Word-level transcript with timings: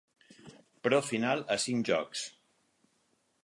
Pro 0.87 1.01
final 1.11 1.45
a 1.55 1.59
cinc 1.67 1.91
jocs. 1.93 2.25